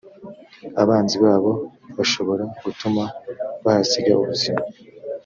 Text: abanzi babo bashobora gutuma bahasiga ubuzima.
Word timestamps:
abanzi 0.81 1.15
babo 1.25 1.51
bashobora 1.97 2.43
gutuma 2.63 3.03
bahasiga 3.63 4.11
ubuzima. 4.21 4.61